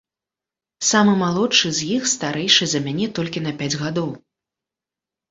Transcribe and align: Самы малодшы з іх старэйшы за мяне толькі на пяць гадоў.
Самы 0.91 1.11
малодшы 1.23 1.67
з 1.79 1.89
іх 1.97 2.07
старэйшы 2.13 2.63
за 2.71 2.79
мяне 2.85 3.07
толькі 3.19 3.43
на 3.49 3.53
пяць 3.61 3.69
гадоў. 3.83 4.09